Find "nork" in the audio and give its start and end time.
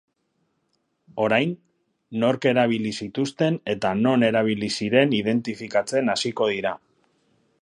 2.23-2.47